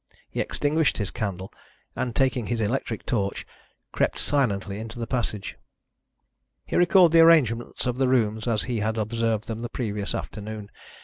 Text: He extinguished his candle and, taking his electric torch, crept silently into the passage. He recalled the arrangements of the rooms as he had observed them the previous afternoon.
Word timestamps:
He 0.31 0.39
extinguished 0.41 0.97
his 0.97 1.11
candle 1.11 1.53
and, 1.95 2.15
taking 2.15 2.47
his 2.47 2.59
electric 2.59 3.05
torch, 3.05 3.45
crept 3.91 4.17
silently 4.17 4.79
into 4.79 4.97
the 4.97 5.05
passage. 5.05 5.57
He 6.65 6.75
recalled 6.75 7.11
the 7.11 7.19
arrangements 7.19 7.85
of 7.85 7.99
the 7.99 8.07
rooms 8.07 8.47
as 8.47 8.63
he 8.63 8.79
had 8.79 8.97
observed 8.97 9.45
them 9.47 9.59
the 9.59 9.69
previous 9.69 10.15
afternoon. 10.15 10.71